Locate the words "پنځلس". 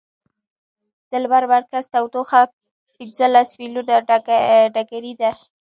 2.95-3.49